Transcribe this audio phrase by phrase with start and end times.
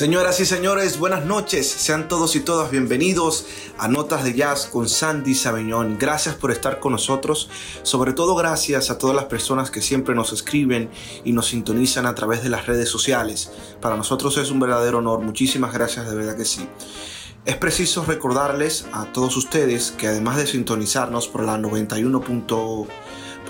[0.00, 1.68] Señoras y señores, buenas noches.
[1.68, 3.44] Sean todos y todas bienvenidos
[3.76, 5.98] a Notas de Jazz con Sandy Sabeñón.
[5.98, 7.50] Gracias por estar con nosotros.
[7.82, 10.88] Sobre todo gracias a todas las personas que siempre nos escriben
[11.22, 13.52] y nos sintonizan a través de las redes sociales.
[13.82, 15.20] Para nosotros es un verdadero honor.
[15.20, 16.66] Muchísimas gracias, de verdad que sí.
[17.44, 22.22] Es preciso recordarles a todos ustedes que además de sintonizarnos por la 91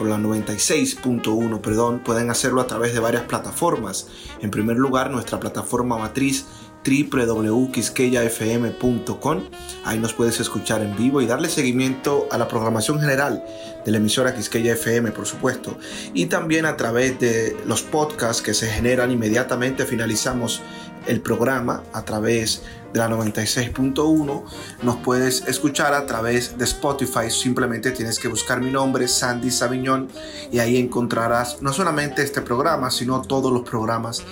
[0.01, 4.07] por la 96.1, perdón, pueden hacerlo a través de varias plataformas.
[4.41, 6.47] En primer lugar, nuestra plataforma matriz
[6.83, 9.43] www.quisqueyafm.com.
[9.85, 13.45] Ahí nos puedes escuchar en vivo y darle seguimiento a la programación general
[13.85, 15.77] de la emisora Quisqueya FM, por supuesto.
[16.15, 20.63] Y también a través de los podcasts que se generan inmediatamente finalizamos
[21.07, 24.43] el programa a través de la 96.1.
[24.83, 27.31] Nos puedes escuchar a través de Spotify.
[27.31, 30.09] Simplemente tienes que buscar mi nombre, Sandy Saviñón,
[30.51, 34.23] y ahí encontrarás no solamente este programa, sino todos los programas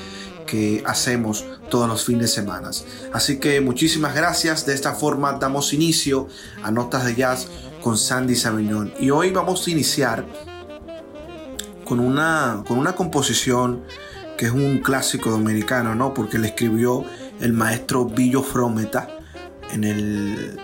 [0.47, 2.71] que hacemos todos los fines de semana.
[3.13, 4.67] Así que muchísimas gracias.
[4.67, 6.27] De esta forma damos inicio
[6.63, 7.49] a Notas de Jazz
[7.83, 8.93] con Sandy Saviñón.
[8.99, 10.27] Y hoy vamos a iniciar
[11.85, 13.85] con una, con una composición
[14.37, 16.15] que es un clásico dominicano, ¿no?
[16.15, 17.05] Porque le escribió
[17.41, 19.09] el maestro Billo Frometa
[19.73, 20.59] en el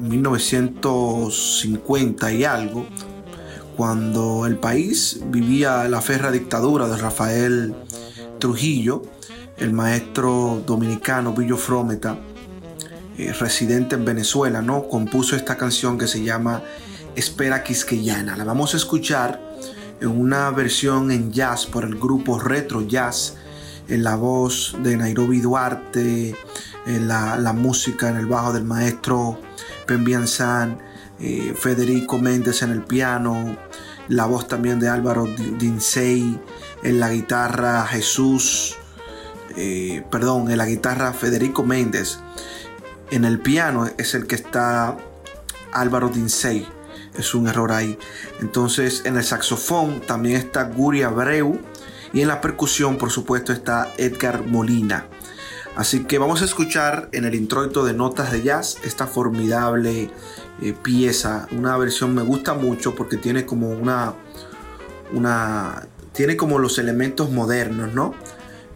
[0.00, 2.86] 1950 y algo,
[3.76, 7.74] cuando el país vivía la ferra dictadura de Rafael
[8.38, 9.02] Trujillo,
[9.56, 12.18] el maestro dominicano Billo Frometa,
[13.18, 14.88] eh, residente en Venezuela, ¿no?
[14.88, 16.62] compuso esta canción que se llama
[17.14, 18.36] Espera Quisqueyana.
[18.36, 19.40] La vamos a escuchar
[20.00, 23.36] en una versión en jazz por el grupo Retro Jazz
[23.90, 26.34] en la voz de Nairobi Duarte,
[26.86, 29.38] en la, música en el bajo del maestro
[29.86, 30.78] Pembian San,
[31.18, 33.56] eh, Federico Méndez en el piano,
[34.08, 35.26] la voz también de Álvaro
[35.58, 36.40] Dinsey,
[36.82, 38.76] en la guitarra Jesús,
[39.56, 42.20] eh, perdón, en la guitarra Federico Méndez,
[43.10, 44.96] en el piano es el que está
[45.72, 46.66] Álvaro Dinsey,
[47.18, 47.98] es un error ahí.
[48.40, 51.58] Entonces en el saxofón también está Guri Abreu,
[52.12, 55.06] y en la percusión, por supuesto, está Edgar Molina.
[55.76, 60.10] Así que vamos a escuchar en el introito de Notas de Jazz esta formidable
[60.60, 61.46] eh, pieza.
[61.52, 64.14] Una versión me gusta mucho porque tiene como una,
[65.12, 65.86] una.
[66.12, 68.14] Tiene como los elementos modernos, ¿no?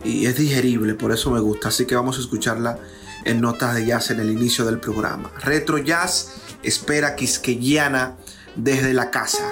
[0.05, 1.69] Y es digerible, por eso me gusta.
[1.69, 2.78] Así que vamos a escucharla
[3.25, 5.33] en Notas de Jazz en el inicio del programa.
[5.41, 8.17] Retro Jazz, espera quisqueyana
[8.55, 9.50] desde la casa.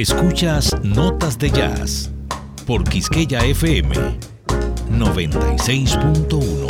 [0.00, 2.10] Escuchas Notas de Jazz
[2.66, 3.96] por Quisqueya FM
[4.90, 6.66] 96.1.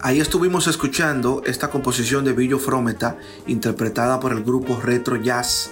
[0.00, 3.16] Ahí estuvimos escuchando esta composición de Billo Frometa,
[3.46, 5.70] interpretada por el grupo Retro Jazz,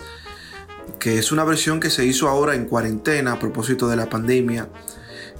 [1.01, 4.69] que es una versión que se hizo ahora en cuarentena a propósito de la pandemia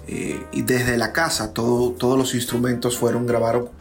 [0.09, 3.27] eh, y desde la casa todos los instrumentos fueron,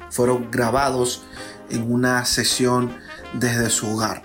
[0.09, 1.23] fueron grabados
[1.69, 2.95] en una sesión
[3.33, 4.23] desde su hogar.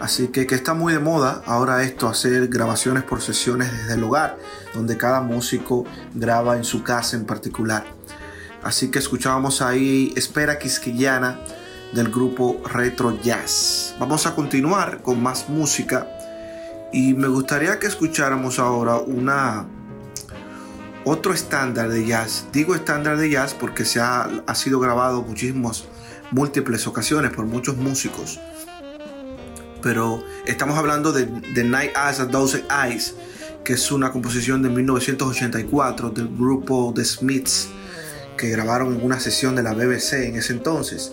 [0.00, 4.04] Así que, que está muy de moda ahora esto, hacer grabaciones por sesiones desde el
[4.04, 4.38] hogar,
[4.72, 5.84] donde cada músico
[6.14, 7.84] graba en su casa en particular.
[8.62, 11.40] Así que escuchábamos ahí Espera Quisquillana
[11.92, 13.96] del grupo Retro Jazz.
[13.98, 16.06] Vamos a continuar con más música
[16.92, 19.66] y me gustaría que escucháramos ahora una
[21.08, 22.46] otro estándar de jazz.
[22.52, 25.84] Digo estándar de jazz porque se ha, ha sido grabado muchísimas,
[26.30, 28.38] múltiples ocasiones por muchos músicos.
[29.82, 31.24] Pero estamos hablando de
[31.54, 33.14] The Night As a Dozen Eyes,
[33.64, 37.68] que es una composición de 1984 del grupo The Smiths,
[38.36, 41.12] que grabaron en una sesión de la BBC en ese entonces.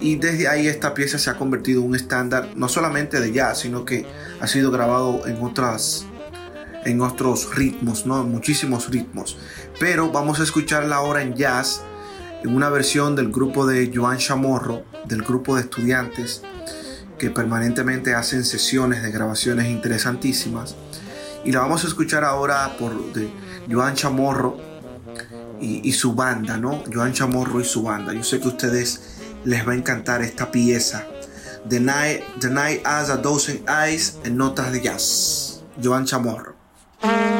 [0.00, 3.58] Y desde ahí esta pieza se ha convertido en un estándar no solamente de jazz,
[3.60, 4.06] sino que
[4.40, 6.06] ha sido grabado en otras
[6.86, 8.24] en otros ritmos, ¿no?
[8.24, 9.36] Muchísimos ritmos.
[9.78, 11.82] Pero vamos a escucharla ahora en jazz,
[12.42, 16.42] en una versión del grupo de Joan Chamorro, del grupo de estudiantes
[17.18, 20.76] que permanentemente hacen sesiones de grabaciones interesantísimas.
[21.44, 23.30] Y la vamos a escuchar ahora por de
[23.70, 24.58] Joan Chamorro
[25.60, 26.82] y, su banda, ¿no?
[26.92, 28.12] Joan Chamorro y su banda.
[28.12, 29.00] Yo sé que a ustedes
[29.44, 31.06] les va a encantar esta pieza.
[31.68, 35.62] The Night, The Night as a Dozen Eyes en notas de jazz.
[35.82, 36.55] Joan Chamorro.
[37.06, 37.35] Música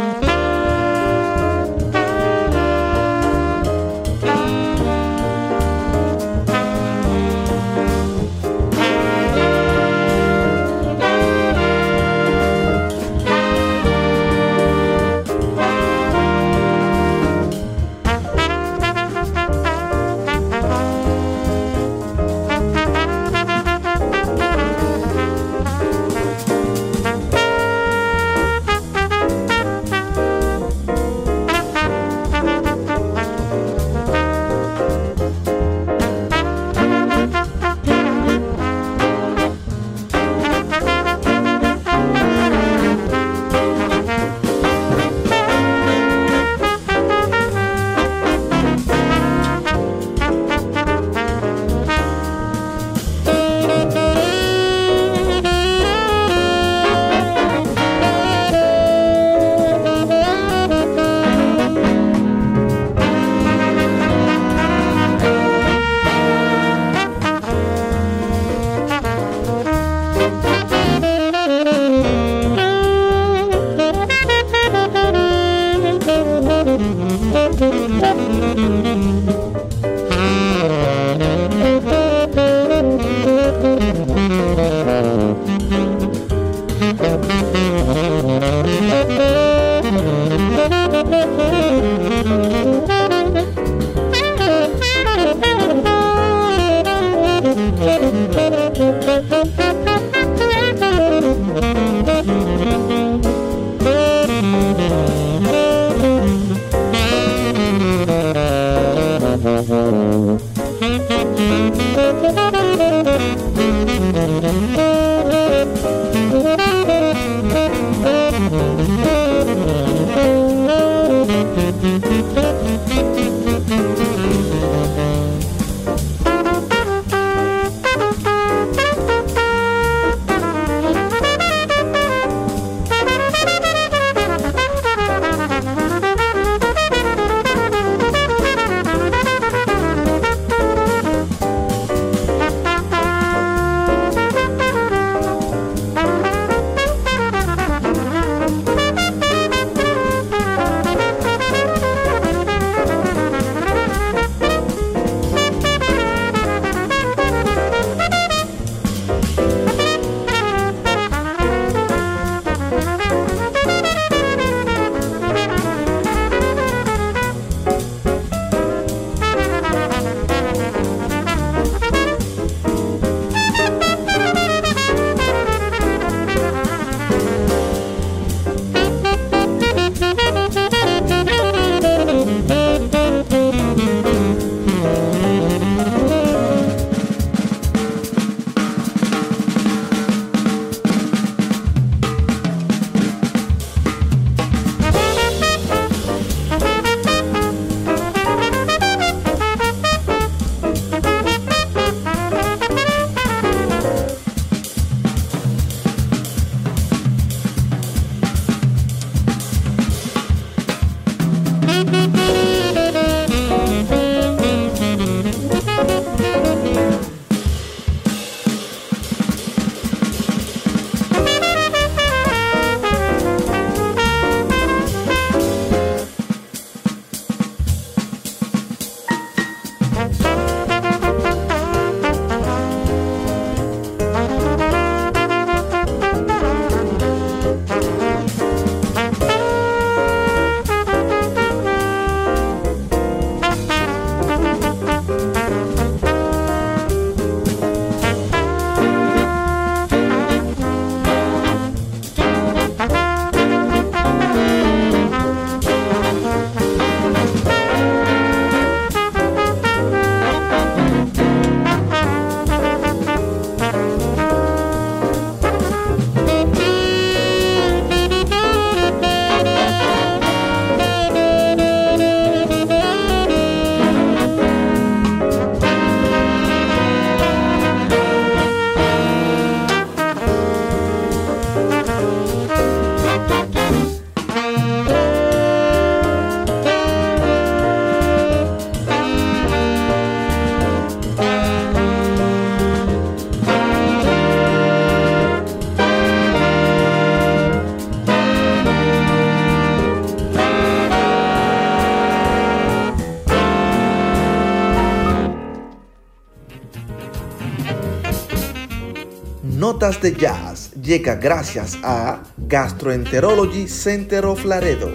[309.87, 314.91] Notas de Jazz llega gracias a Gastroenterology Center of Laredo,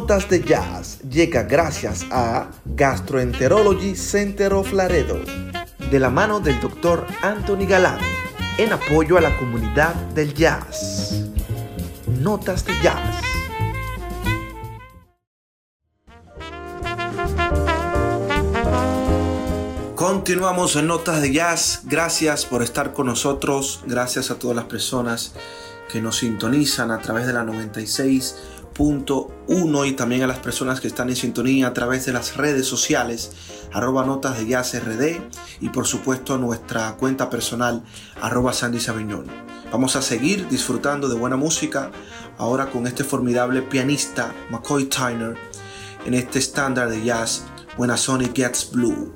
[0.08, 5.20] Notas de Jazz llega gracias a Gastroenterology Center of Laredo,
[5.90, 7.06] de la mano del Dr.
[7.20, 7.98] Anthony Galán,
[8.56, 11.26] en apoyo a la comunidad del jazz.
[12.06, 13.20] Notas de Jazz.
[19.94, 21.82] Continuamos en Notas de Jazz.
[21.84, 23.82] Gracias por estar con nosotros.
[23.84, 25.34] Gracias a todas las personas
[25.92, 27.44] que nos sintonizan a través de la
[28.78, 32.66] 96.1 y también a las personas que están en sintonía a través de las redes
[32.66, 33.32] sociales
[33.72, 35.20] arroba notas de jazz rd
[35.60, 37.82] y por supuesto nuestra cuenta personal
[38.20, 39.26] arroba Sandy Sabiñón.
[39.72, 41.90] Vamos a seguir disfrutando de buena música
[42.38, 45.34] ahora con este formidable pianista McCoy Tyner
[46.06, 47.44] en este estándar de jazz
[47.76, 49.12] When a Sonic Gets Blue.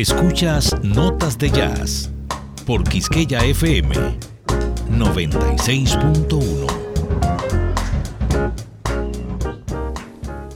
[0.00, 2.08] Escuchas Notas de Jazz
[2.64, 3.92] por Quisqueya FM
[4.88, 6.66] 96.1.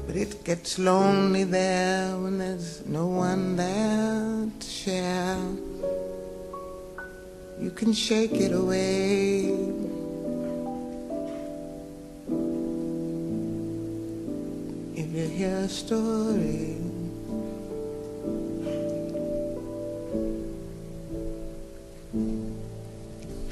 [0.06, 5.36] But it gets lonely there when there's no one there to share.
[7.60, 9.52] You can shake it away.
[14.96, 16.93] If you hear a story.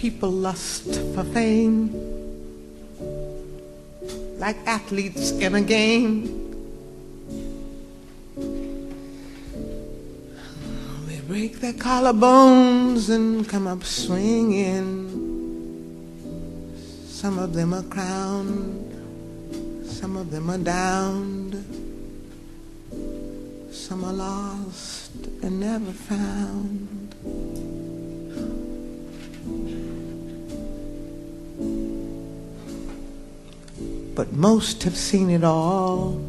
[0.02, 1.94] People lust for fame
[4.36, 6.24] like athletes in a game.
[11.06, 15.06] They break their collarbones and come up swinging.
[17.06, 21.54] Some of them are crowned, some of them are downed,
[23.70, 25.12] some are lost
[25.44, 27.01] and never found.
[34.14, 36.20] But most have seen it all.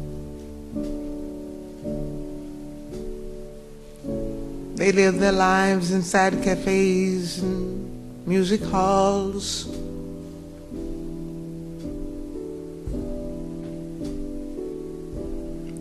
[4.76, 9.66] They live their lives inside cafes and music halls.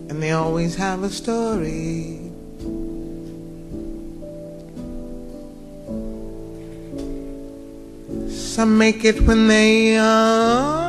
[0.10, 2.20] And they always have a story.
[8.30, 10.83] Some make it when they are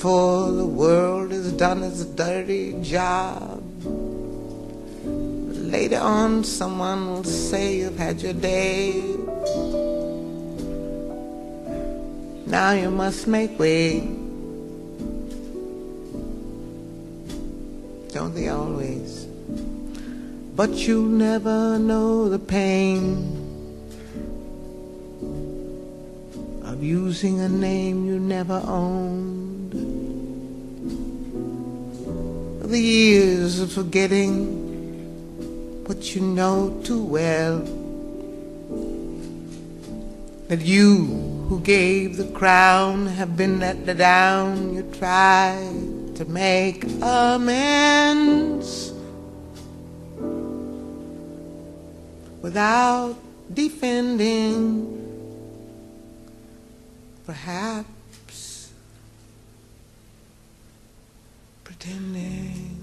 [0.00, 3.62] before the world is done its dirty job.
[3.84, 8.92] But later on, someone will say you've had your day.
[12.46, 14.00] Now you must make way.
[18.14, 19.26] Don't they always?
[20.56, 23.36] But you'll never know the pain
[26.64, 29.39] of using a name you never owned.
[32.70, 34.46] The years of forgetting
[35.86, 37.58] what you know too well.
[40.46, 41.04] That you
[41.48, 44.72] who gave the crown have been let down.
[44.72, 48.92] You tried to make amends
[52.40, 53.16] without
[53.52, 54.96] defending
[57.26, 57.99] perhaps
[61.80, 62.76] pretending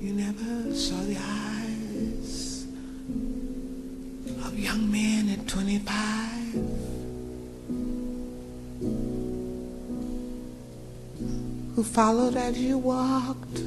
[0.00, 2.66] you never saw the eyes
[4.44, 5.86] of young men at 25
[11.76, 13.62] who followed as you walked,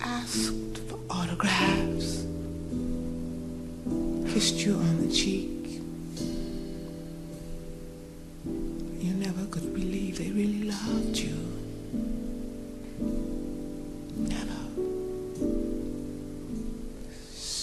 [0.00, 2.24] asked for autographs,
[4.32, 5.80] kissed you on the cheek.
[9.04, 11.35] You never could believe they really loved you.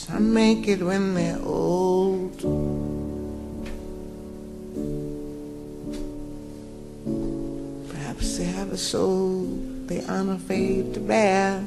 [0.06, 2.38] Some make it when they're old.
[7.89, 9.46] Perhaps they have a soul
[9.88, 11.63] they aren't afraid to bear.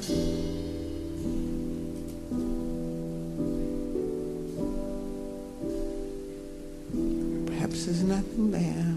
[7.47, 8.97] Perhaps there's nothing there.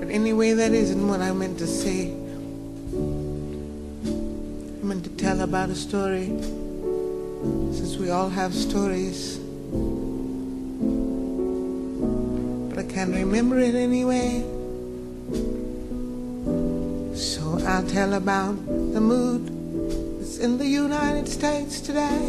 [0.00, 1.99] But anyway, that isn't what I meant to say.
[5.70, 6.26] A story,
[7.76, 9.38] since we all have stories.
[12.68, 14.42] But I can't remember it anyway.
[17.14, 19.46] So I'll tell about the mood
[20.18, 22.26] that's in the United States today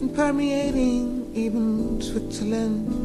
[0.00, 3.03] and permeating even Switzerland.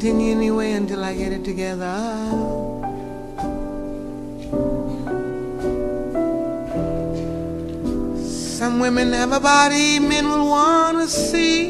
[0.00, 1.94] Continue anyway until I get it together.
[8.58, 11.68] Some women have a body men will want to see.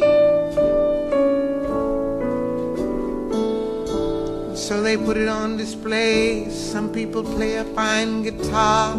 [4.54, 6.48] So they put it on display.
[6.50, 8.94] Some people play a fine guitar.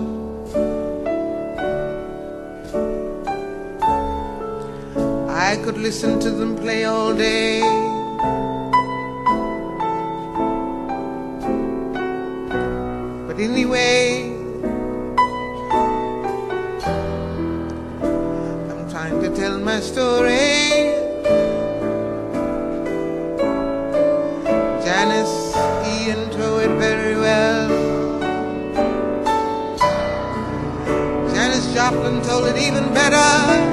[5.29, 7.90] I could listen to them play all day.
[13.41, 14.32] Anyway.
[18.69, 20.93] I'm trying to tell my story.
[24.86, 25.56] Janice
[25.89, 27.69] Ian told it very well.
[31.34, 33.70] Janis Joplin told it even better.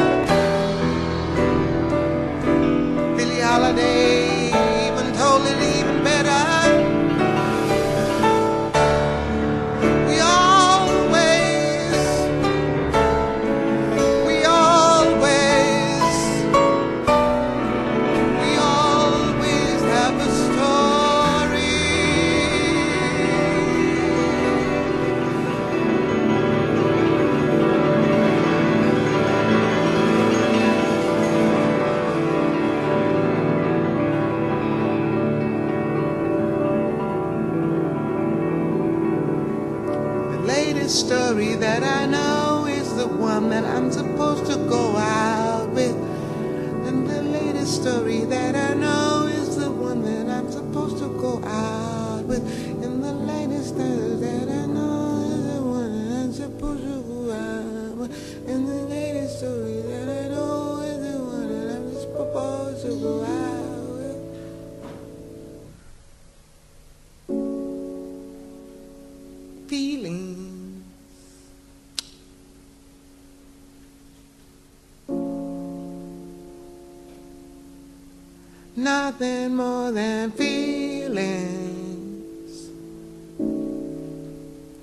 [78.79, 81.09] Nothing more than feelings.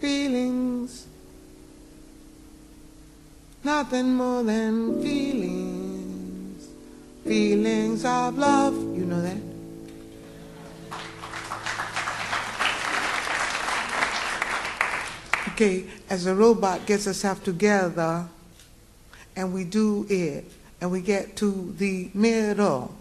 [0.02, 1.08] Feelings.
[3.64, 6.68] Nothing more than feelings.
[7.24, 8.74] Feelings of love.
[8.74, 9.38] You know that?
[15.54, 18.28] Okay, as a robot gets itself together
[19.38, 22.94] and we do it and we get to the middle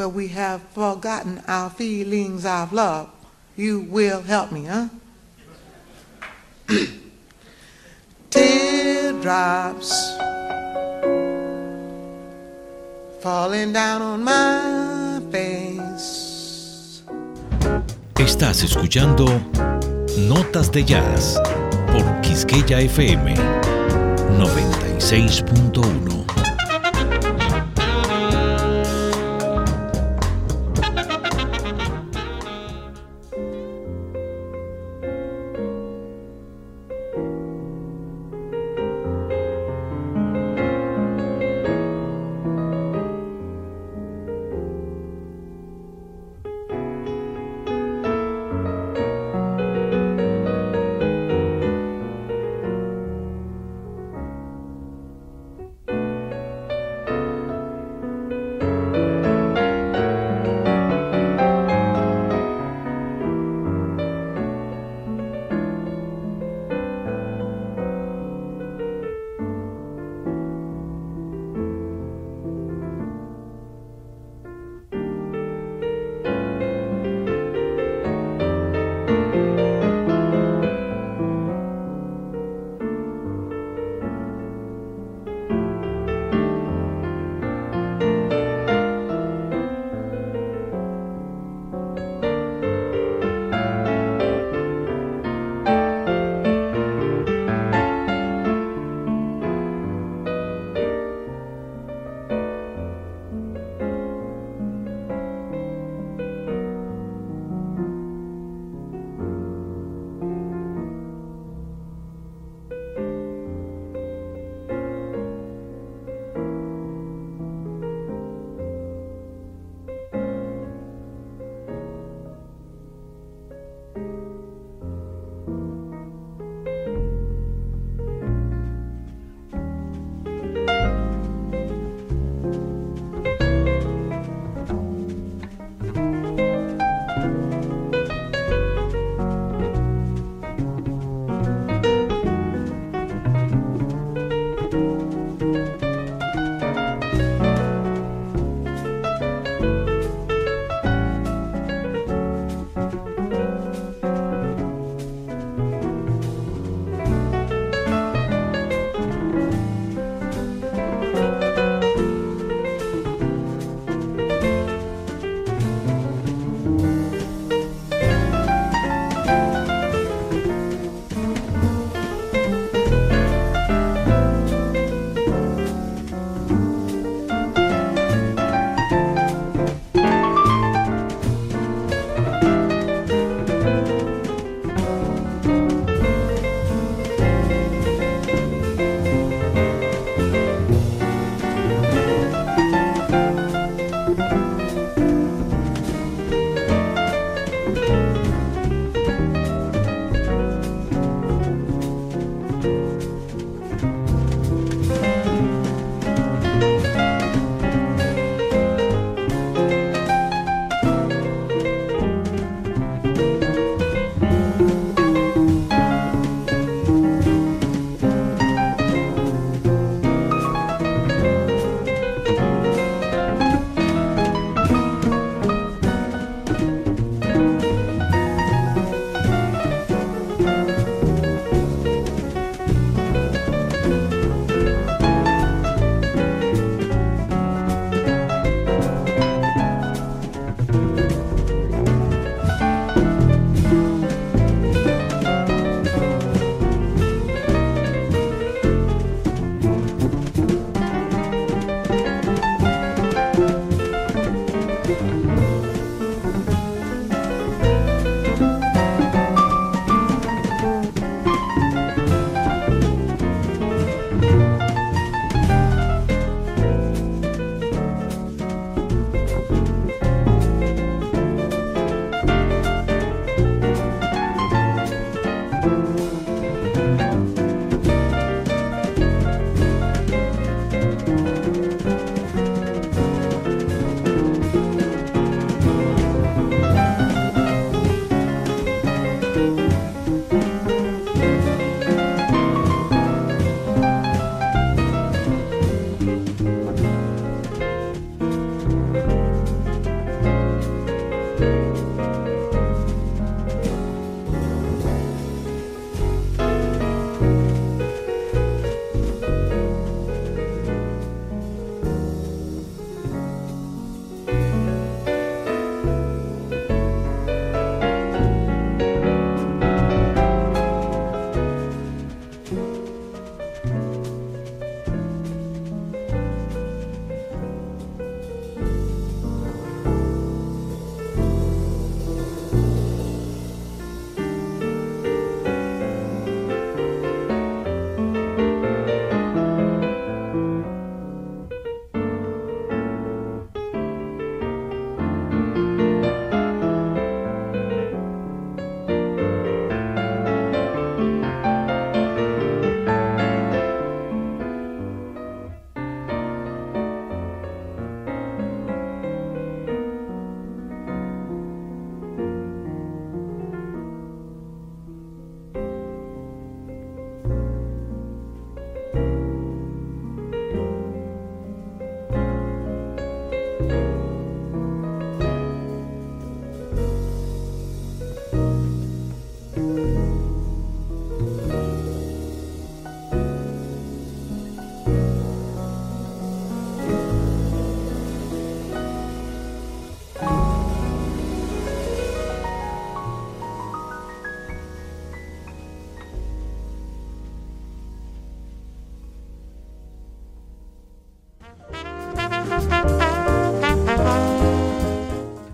[0.00, 3.10] where we have forgotten our feelings of love,
[3.54, 4.88] you will help me, huh?
[8.30, 9.92] Teardrops
[13.20, 17.02] falling down on my face.
[18.14, 19.26] Estás escuchando
[20.16, 21.38] Notas de Jazz
[21.92, 23.34] por Quisqueya FM
[24.38, 26.19] 96.1.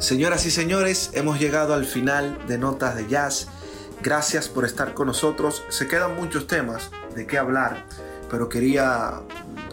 [0.06, 3.48] Señoras y señores, hemos llegado al final de Notas de Jazz.
[4.04, 5.64] Gracias por estar con nosotros.
[5.68, 7.84] Se quedan muchos temas de qué hablar,
[8.30, 9.14] pero quería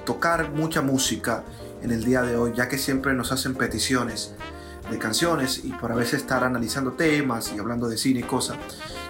[0.07, 1.43] tocar mucha música
[1.83, 4.33] en el día de hoy, ya que siempre nos hacen peticiones
[4.89, 8.57] de canciones y por a veces estar analizando temas y hablando de cine y cosas,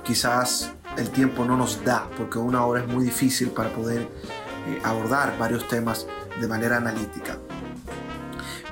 [0.03, 4.82] quizás el tiempo no nos da, porque una hora es muy difícil para poder eh,
[4.84, 6.05] abordar varios temas
[6.41, 7.38] de manera analítica.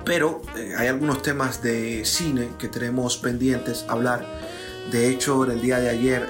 [0.05, 4.25] Pero eh, hay algunos temas de cine que tenemos pendientes hablar.
[4.91, 6.27] De hecho, el día de ayer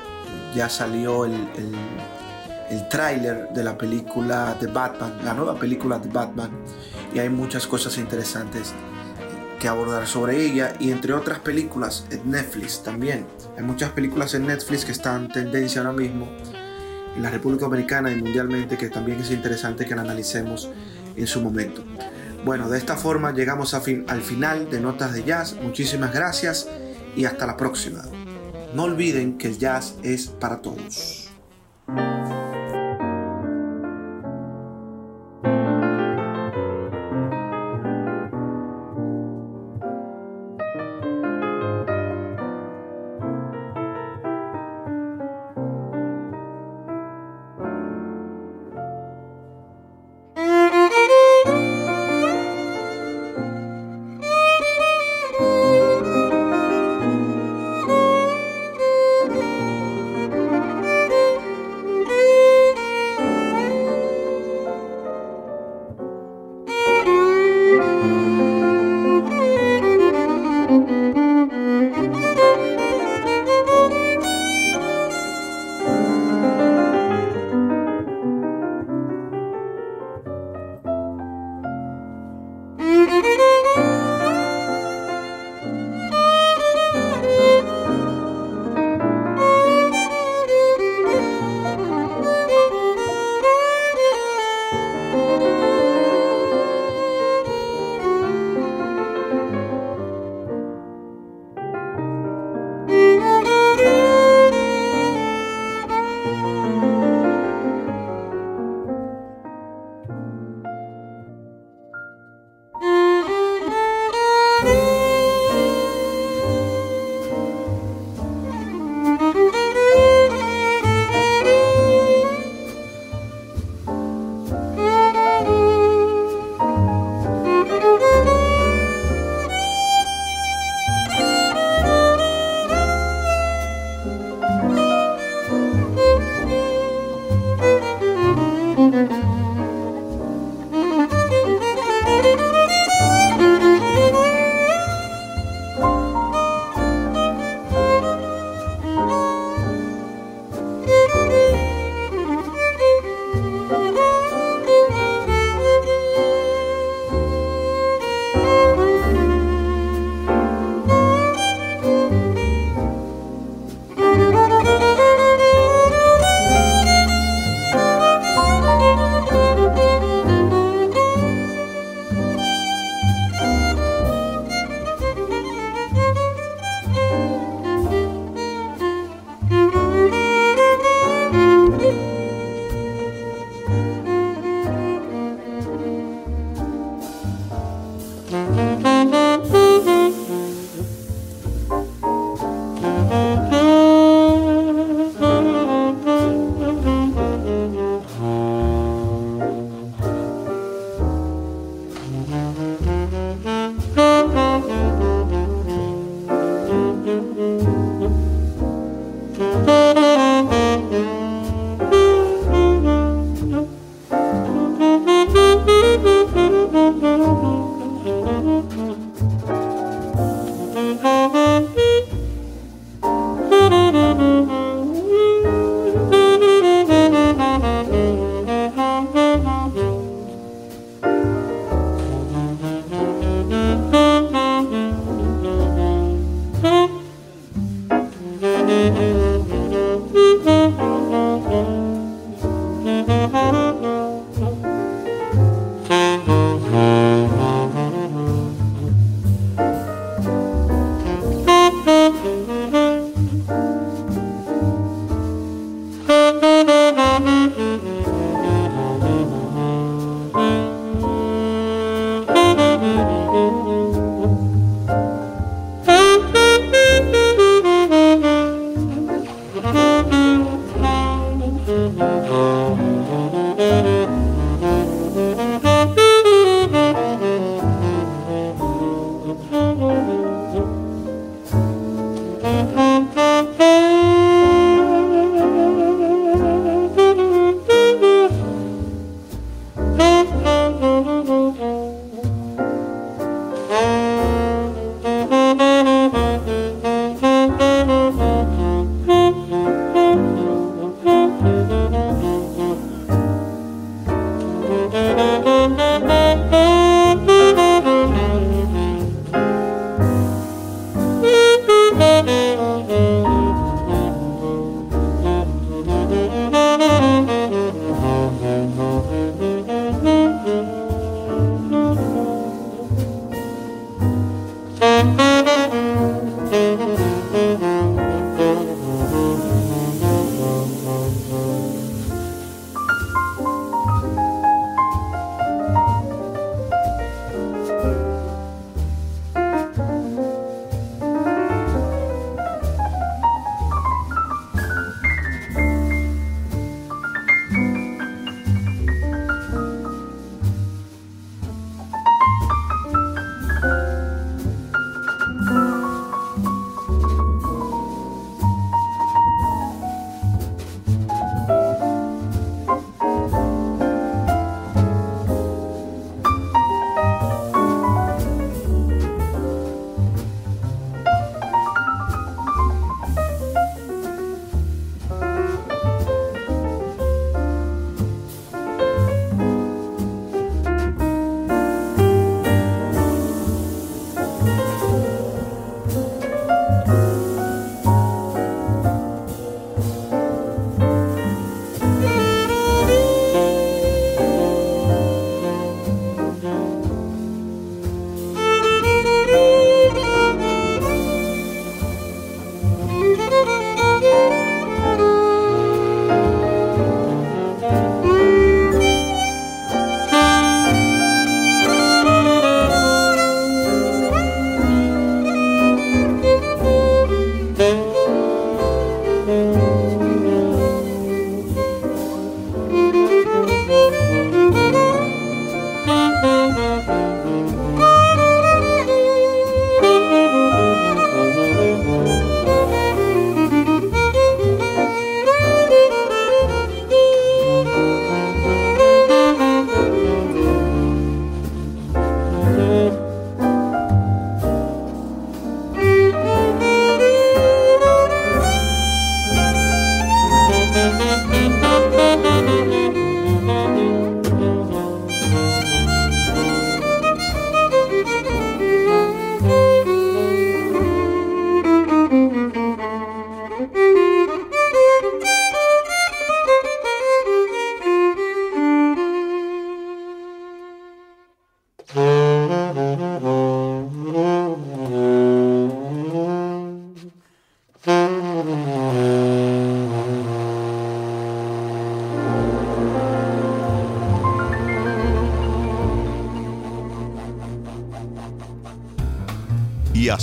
[0.55, 1.33] ya salió el,
[2.69, 6.51] el, tráiler de la película de Batman, la nueva película de Batman.
[7.13, 8.73] Y hay muchas cosas interesantes
[9.59, 10.73] que abordar sobre ella.
[10.79, 13.25] Y entre otras películas en Netflix también.
[13.57, 16.27] Hay muchas películas en Netflix que están en tendencia ahora mismo
[17.15, 20.69] en la República Americana y mundialmente que también es interesante que la analicemos
[21.15, 21.83] en su momento.
[22.43, 25.55] Bueno, de esta forma llegamos al final de Notas de Jazz.
[25.61, 26.67] Muchísimas gracias
[27.15, 28.03] y hasta la próxima.
[28.73, 31.29] No olviden que el jazz es para todos.